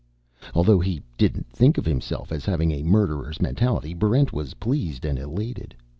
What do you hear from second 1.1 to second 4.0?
didn't think of himself as having a murderer's mentality,